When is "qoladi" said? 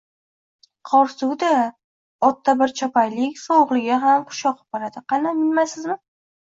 4.77-5.07